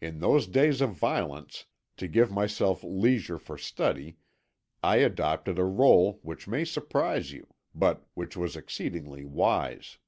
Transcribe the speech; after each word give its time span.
In 0.00 0.20
those 0.20 0.46
days 0.46 0.80
of 0.80 0.94
violence, 0.94 1.66
to 1.98 2.08
give 2.08 2.30
myself 2.32 2.82
leisure 2.82 3.36
for 3.38 3.58
study 3.58 4.16
I 4.82 4.96
adopted 4.96 5.58
a 5.58 5.64
rôle 5.68 6.18
which 6.22 6.48
may 6.48 6.64
surprise 6.64 7.30
you, 7.30 7.46
but 7.74 8.06
which 8.14 8.38
was 8.38 8.56
exceedingly 8.56 9.26
wise. 9.26 9.98